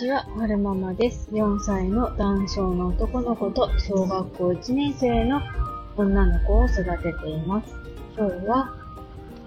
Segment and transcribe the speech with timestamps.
[0.00, 1.28] ちは、はるままです。
[1.30, 5.42] 4歳の男性の男の子と小学校1年生の
[5.94, 7.74] 女の子を育てています。
[8.16, 8.74] 今日は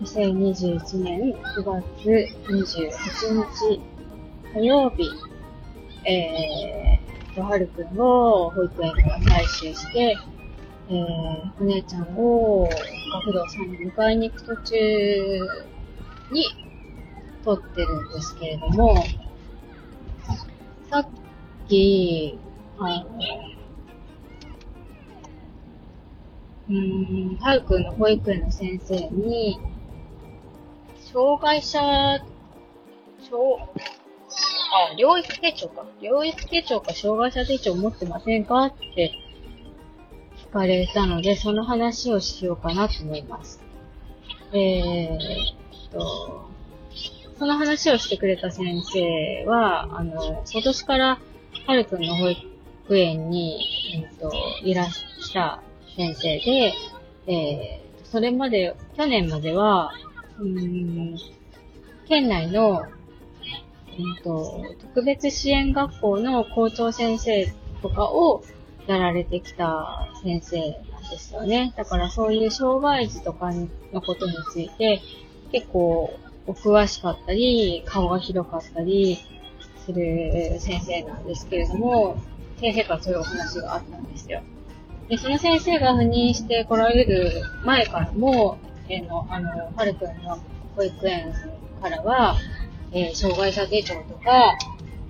[0.04, 2.91] 2021年9月28
[3.65, 3.81] 日
[4.54, 5.09] 火曜日、
[6.07, 10.15] えー、と、はるくんを保育園から採集して、
[10.88, 12.70] えー、お姉ちゃんを
[13.25, 14.75] 学童さんに迎えに行く途中
[16.31, 16.45] に
[17.43, 19.04] 撮ってるんですけれども、
[20.93, 21.07] さっ
[21.68, 22.38] き、
[22.78, 23.07] あの、
[26.70, 29.60] うん、はるくんの保育園の先生に、
[31.11, 32.23] 障害者、障、
[34.72, 35.84] あ、療育手帳か。
[36.00, 39.14] 療育手帳か障害者手帳持ってませんかって
[40.48, 43.64] 聞かれたので、その話をしようかなと思います。
[44.53, 46.53] えーっと、
[47.44, 51.19] その話をしてくれた先生は、あの、今年から、
[51.67, 53.59] はるくんの保育園に、
[53.95, 54.31] えっと、
[54.63, 55.61] いらした
[55.97, 56.73] 先生で、
[57.27, 59.91] えー、それまで、去年までは、
[60.39, 61.17] うん、
[62.08, 62.83] 県内の、
[63.88, 68.41] えっと、特別支援学校の校長先生とかを
[68.88, 70.59] やられてきた先生
[70.94, 71.73] なんですよね。
[71.75, 73.52] だからそういう障害児とか
[73.91, 75.02] のことについて、
[75.52, 79.17] 結構お詳しかったり、顔が広かったり
[79.86, 82.17] する先生なんですけれども、
[82.59, 84.41] 先生からそういうお話があったんですよ。
[85.09, 88.58] で、その先生が赴任して来られる前からも、
[88.89, 90.39] えーの、あの、はるくんの
[90.75, 91.33] 保育園
[91.81, 92.36] からは、
[92.91, 94.58] えー障害者手帳とか、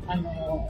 [0.07, 0.69] あの、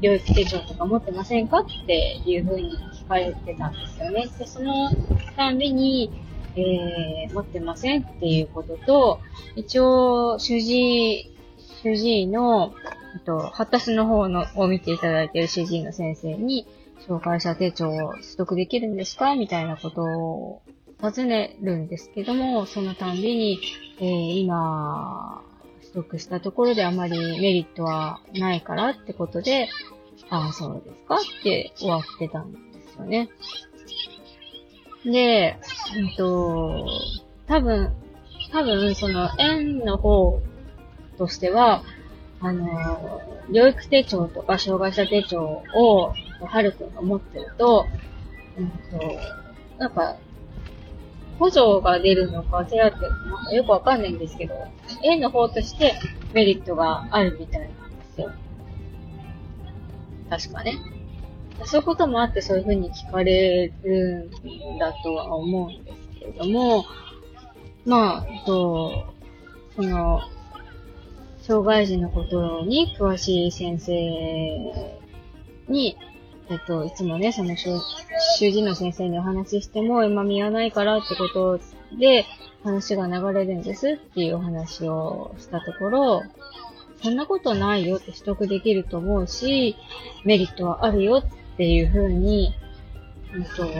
[0.00, 4.26] 療育手帳とか持ってませんかっていう風に聞かれてたんですよね。
[4.38, 4.90] で、その
[5.36, 6.10] たんびに、
[6.56, 9.20] えー、持ってませんっていうことと、
[9.56, 11.36] 一応、主治医、
[11.82, 12.74] 主治医の、
[13.14, 16.66] えっと、発達の方のを見ていただいている主治医の先生に、
[17.06, 20.62] 障害者手帳を取得できるんですかみたいなことを
[21.02, 23.60] 尋ねるんですけども、そのたんびに、
[23.98, 25.42] えー今、
[25.80, 29.68] 取得したところであまりメリットはないからってことで、
[30.28, 32.58] ああ、そうですかって終わってたんで
[32.92, 33.30] すよね。
[35.04, 35.56] で、
[35.96, 36.86] うんと、
[37.46, 37.92] 多分、
[38.52, 40.42] 多分、その、園の方
[41.16, 41.82] としては、
[42.40, 47.86] あの、療育手帳とか障害者手帳を、はるくんが持ってると、
[48.58, 48.76] うんと、
[49.78, 50.16] なんか、
[51.38, 54.54] 補助が出るのか、手当なんかよくわかんないんですけど、
[55.02, 55.94] 園の方として
[56.32, 57.74] メリットがあるみたいなんで
[58.14, 58.30] すよ。
[60.28, 60.99] 確かね。
[61.64, 64.30] そういうこともあってそういうふうに聞かれる
[64.74, 66.84] んだとは思うんですけれども、
[67.84, 69.14] まあ、と、
[69.76, 70.20] その、
[71.40, 73.92] 障害児のことに詳しい先生
[75.68, 75.96] に、
[76.48, 77.70] えっと、いつもね、その、主
[78.38, 81.60] 主治の先生にお話ししても、今見はないからってこと
[81.98, 82.26] で、
[82.62, 86.22] 話が流れるんですっていうお話をしたところ、
[87.02, 89.76] そんなことないよって取得できると思うし、
[90.24, 92.54] メリットはあるよってていうふうに、
[93.34, 93.70] うんと、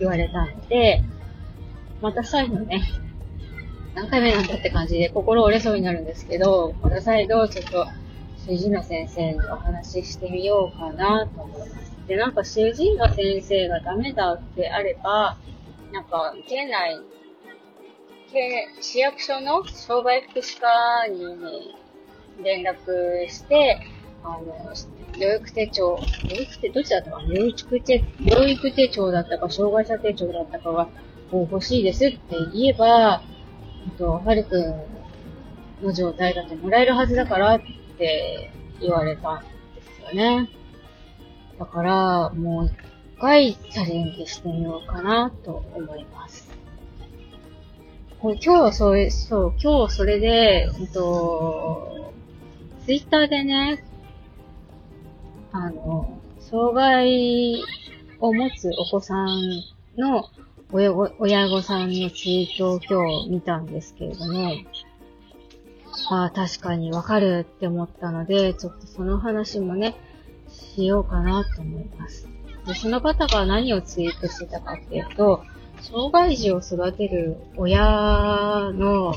[0.00, 1.04] 言われたので、
[2.00, 2.82] また再度ね、
[3.94, 7.86] 何回目なんだって感じで心折れそうになるんですけど、また再度ちょっと
[8.44, 11.92] 主治の先生にお話ししてみようかなと思います。
[12.08, 15.36] で、なんか主治医の先生がダメだってあれば、
[15.92, 16.98] なんか県内、
[18.32, 21.76] 県市役所の障害福祉課に
[22.42, 23.78] 連絡して、
[24.24, 24.74] あの、
[25.18, 30.88] 療育手帳、療育手、どっちだったか療育手、療育手帳だったか、障害者手帳だったかが、
[31.30, 32.20] こう欲しいですって
[32.54, 33.22] 言えば、
[33.96, 37.60] と、はるくんの状態だってもらえるはずだからっ
[37.98, 40.48] て言われたんですよね。
[41.58, 46.48] だから、もう一回チャレンジしてみようかなと思います。
[48.20, 52.12] 今日はそれ、そう、今日それで、えっと、
[52.84, 53.84] ツイッターでね、
[55.52, 57.62] あの、障害
[58.20, 59.62] を持つお子さん
[59.96, 60.24] の
[60.72, 64.52] 親御親御さんのツイートを今日見たんですけれども、
[66.10, 69.96] ああ、確かにわかるって思ったので、ちょっとその話もね、
[70.48, 72.28] しようかなと思います。
[72.66, 75.42] で、その方が何をツイートしてたかっていうと、
[75.80, 79.14] 障害児を育てる親の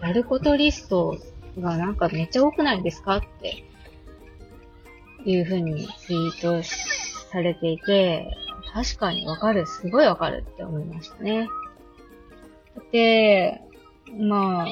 [0.00, 1.16] やることリスト
[1.58, 3.64] がなんかめっちゃ多くないですかって
[5.30, 6.62] いうふうにツイート
[7.30, 8.36] されていて、
[8.72, 11.48] 確かにわかる、すごいわかるって思いましたね。
[12.92, 13.60] で、
[14.18, 14.66] まあ、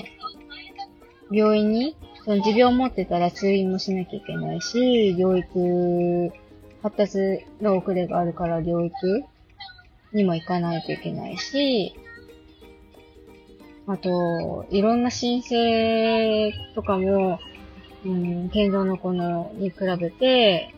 [1.31, 6.33] 病院にその持病を持ってたら通院もしなきゃいけないし、療育、
[6.83, 9.25] 発達の遅れがあるから療育
[10.12, 11.95] にも行かないといけないし、
[13.87, 17.39] あと、いろんな申請とかも、
[18.05, 20.75] うん、健常の子のに比べて、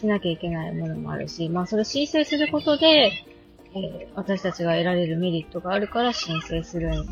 [0.00, 3.12] しなきゃいけないものもあるし、まあそれ申請することで、
[3.74, 7.06] えー、私たちが得られるメリットがあるから申請するん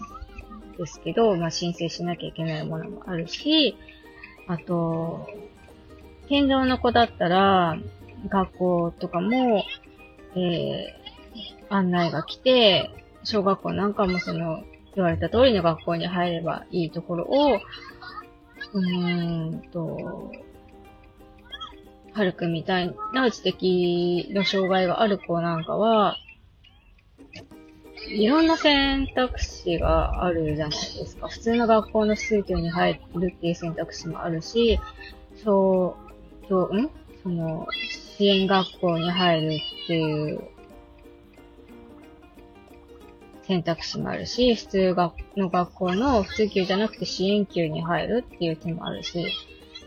[0.78, 3.76] ですけど、まあ申請しなきゃいけないものもあるし、
[4.46, 5.28] あと、
[6.28, 7.76] 健常の子だったら、
[8.28, 9.64] 学校とかも、
[10.34, 12.90] えー、案内が来て、
[13.22, 14.62] 小学校なんかもその、
[14.94, 17.60] 言われた通りの学校に入ればいいところを、
[18.72, 20.32] うーんと、
[22.12, 26.16] はるくんみたいな知的の障害がある子なんかは、
[28.08, 31.28] いろんな選択肢があるじゃないですか。
[31.28, 34.80] 普通の学校の宗教に入るっていう選択肢もあるし、
[35.42, 35.96] そ
[36.44, 36.90] う、そう、ん？
[37.22, 37.66] その、
[38.16, 40.40] 支援学校に入るっていう
[43.48, 44.94] 選択肢もあるし、普通
[45.36, 49.26] の学校の普通級じゃなくて支援級に入るっていう手もあるし、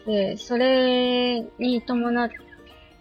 [0.07, 2.29] で、それに伴っ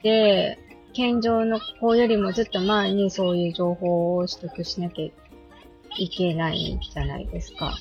[0.02, 0.58] て、
[0.92, 7.74] 健常の子よりもずっと前にそういう情報を取得しなきゃいけないじゃないですか。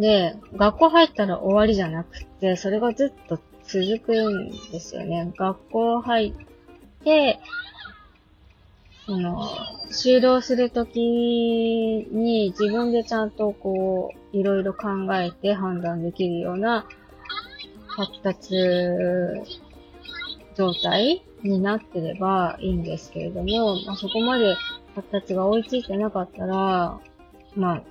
[0.00, 5.32] で、学校入ったら終わりじゃなくて、それがずっと続くんですよね。
[5.36, 7.38] 学校入って、
[9.10, 9.42] その、
[9.90, 16.86] 修道するときに自分でちゃんとこう、いろいろ考えて判断できるような
[17.88, 18.54] 発達
[20.54, 24.54] 状態になってればいいんですけれども、まあ、そこまで
[24.94, 27.00] 発達が追いついてなかったら、
[27.56, 27.82] まあ、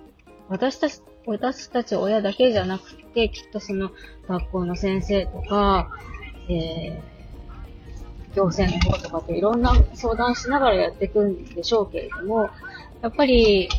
[0.47, 3.91] 私たち、私たち親だけじゃなくて、きっとその
[4.25, 5.89] 学校の先生とか、
[6.47, 7.18] えー、
[8.35, 12.49] 行政の方とかといろんな相談しながらやっていくんでしょうけれども、
[13.01, 13.69] やっぱり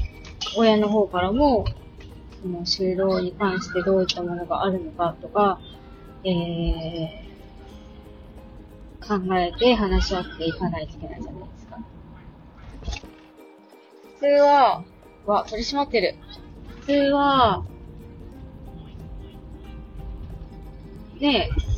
[0.56, 1.64] 親の方からも、
[2.43, 5.61] その就労に関してどういったものがあるのかとか、
[6.25, 11.79] えー、考えて話し合っていかないといけないじゃないですか。
[14.14, 14.85] 普通は、
[15.26, 16.17] わ、取り締まってる。
[16.81, 17.64] 普通は、
[21.20, 21.70] ねえ、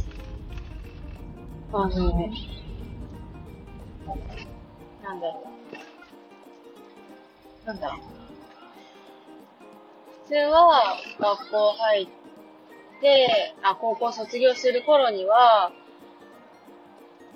[1.72, 2.30] あの、
[5.02, 5.42] なんだろ
[7.62, 7.66] う。
[7.66, 8.00] なんだろう。
[10.24, 12.08] 普通は、学校入っ
[13.00, 15.72] て、あ、高校卒業する頃には、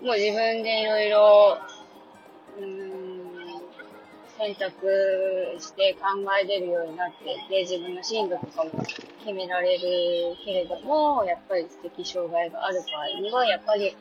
[0.02, 1.58] もう自分でいろいろ、
[2.58, 3.06] うん、
[4.38, 6.08] 選択して考
[6.40, 8.70] えれるようになってて、自分の進路とかも
[9.20, 13.96] 決められるけれども、やっぱり知的障害がある場合には、やっぱり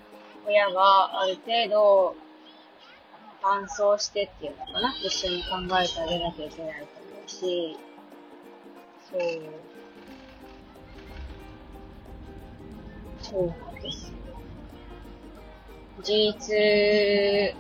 [0.46, 2.16] 親がある程度、
[3.42, 4.94] 伴走してっていうのかな？
[5.04, 7.78] 一緒に考えてあげなきゃいけないと思うし、
[9.12, 9.22] そう。
[13.22, 14.12] そうなんです。
[16.00, 17.56] 自立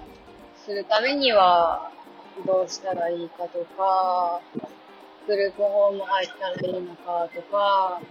[0.65, 1.91] するためには、
[2.45, 4.41] どうしたらいいかとか、
[5.25, 8.01] グループホーム入ったらいいのかとか、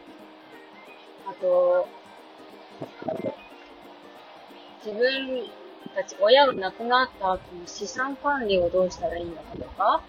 [1.27, 1.87] あと、
[4.85, 5.47] 自分
[5.91, 10.03] たち親が亡くなった後の資産管理をどうしたらいいのかとか、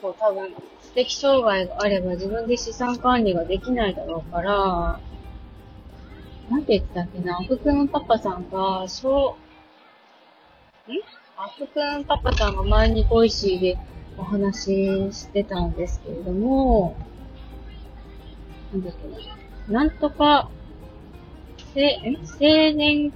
[0.00, 5.00] そう、多分、知的障害があれば自分で資産管理ができないだろうから、
[6.50, 9.36] なんて言ってたっけな、アフくんパパさんが、小、
[10.88, 10.92] ん
[11.36, 13.78] アフくんパパさんが前にボイシーで
[14.18, 16.96] お話ししてたんですけれども、
[18.72, 20.50] なんだっけな、なんとか、
[21.72, 23.12] せ、ん成年、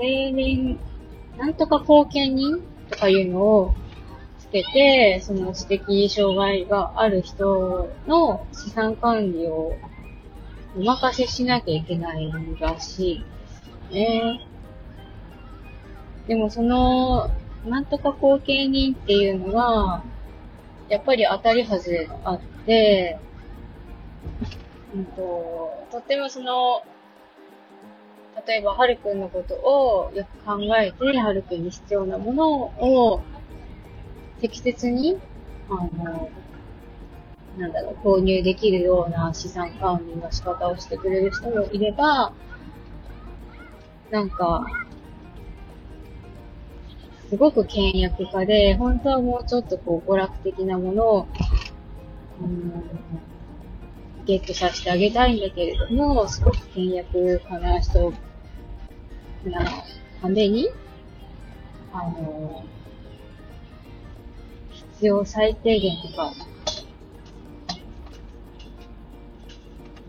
[0.00, 0.78] 成年、
[1.36, 3.74] なんとか後見人とかいうのを
[4.38, 9.76] つけて、その知的障害がある人の資産管理を
[10.74, 13.24] お任せしなきゃいけないらしい
[13.90, 14.46] ですね。
[16.26, 17.30] でもその、
[17.66, 20.02] なんとか後継人っていうのは、
[20.88, 23.18] やっぱり当たり外れがあって、
[24.94, 26.82] うんと、とってもその、
[28.46, 33.22] 例えば、はるくんのことをよく考えて、はるくんに必要なものを
[34.40, 35.18] 適切に、
[35.68, 36.30] あの、
[37.58, 42.32] なんだろう、購入できるような資産管理の仕方をしてくれる人もいれば、
[44.10, 44.66] なんか、
[47.28, 51.28] すごく倹約家で、本当はもうちょっとこう、娯楽的なものを、
[52.42, 52.72] うん、
[54.24, 58.12] ゲットさせてあげたいんだけれども、すごく倹約家な人
[59.48, 59.64] な
[60.20, 60.68] ために、
[61.92, 62.64] あの、
[64.70, 66.32] 必要最低限とか、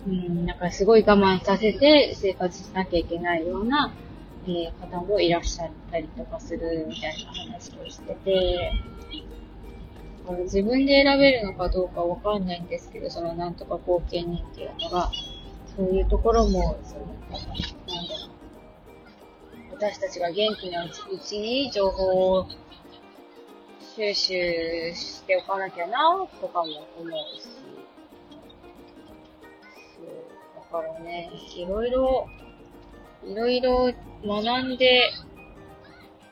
[0.08, 3.94] うん、なんかすごい我慢させて生活しなきゃいけないような、
[4.46, 8.74] えー、方もいらっしゃったりとかするみたいな話をしてて、
[10.44, 15.12] 自分で選べるのかどうかわかんないんですけど、そのなんとか後見人っていうのが、
[15.76, 17.06] そういうところも、その、
[19.82, 20.90] 私たちが元気なう
[21.26, 22.48] ちに情報を
[23.96, 26.66] 収集しておかなきゃな、とかも
[27.00, 27.10] 思う
[27.42, 27.48] し。
[29.98, 30.06] そう、
[30.56, 32.28] だからね、いろいろ、
[33.26, 33.92] いろいろ
[34.24, 35.02] 学んで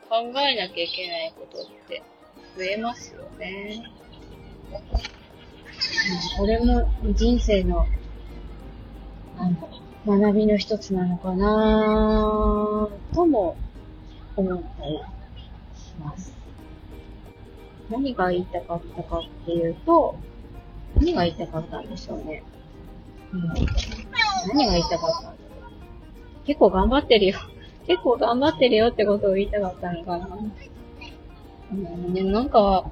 [0.08, 2.04] 考えなきゃいけないことって
[2.56, 3.82] 増えますよね。
[6.38, 7.84] これも人生の、
[9.36, 9.66] なんだ
[10.06, 13.56] 学びの一つなのかなとも
[14.36, 14.98] 思ったり
[15.74, 16.32] します。
[17.90, 20.16] 何が言いたかったかっていうと、
[20.96, 22.42] 何が言いたかったんでしょうね。
[23.32, 23.42] うん、
[24.48, 25.34] 何が言いたかったんだろ
[26.42, 26.46] う。
[26.46, 27.38] 結構頑張ってるよ。
[27.86, 30.28] 結構頑張ってるよってことを言いたかったのかな。
[31.72, 32.84] うん、でもなんか、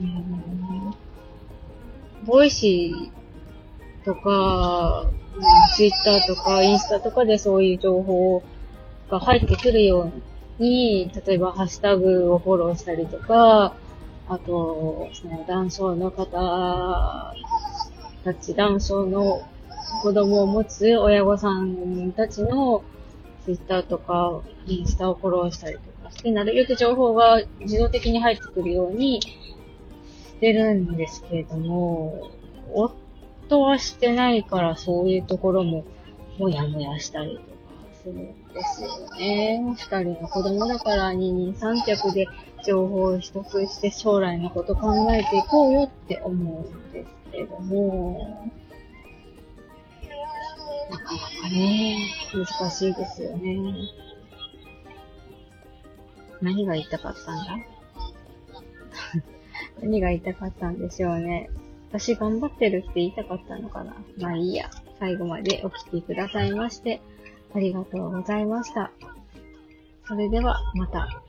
[0.00, 0.94] うん、
[2.24, 5.10] ボイシーとか、
[5.74, 8.42] ツイッターとかインスタとかでそういう情報を
[9.10, 10.12] が入ってくるよ
[10.58, 13.74] うに、例えばハッシュタグをフォローしたりとか、
[14.28, 17.34] あと、その男性の方
[18.24, 19.42] たち、男性の
[20.02, 22.82] 子供を持つ親御さんたちの
[23.44, 29.30] ツイッターとかインスタをフォローしたりとかして、なるべく情報が自動的に入ってくるようにし
[30.40, 32.30] てるんですけれども、
[32.74, 35.84] 夫はしてないからそういうところも
[36.38, 37.57] もやもやしたりと
[38.12, 39.60] するんですよね。
[39.60, 42.26] 二人の子供だから二人三脚で
[42.64, 48.50] 情報を取得して将来のこと考えていこうよって思うんですけれども、
[50.90, 51.98] なかなかね、
[52.32, 53.58] 難しいですよね。
[56.40, 57.58] 何が言いたかったんだ？
[59.82, 61.50] 何が言いたかったんでしょうね。
[61.90, 64.70] 私頑張ってるって言いたかったのかなまあいいや。
[64.98, 67.00] 最後までお聴きくださいまして、
[67.54, 68.92] ありがとうございました。
[70.06, 71.22] それでは、また。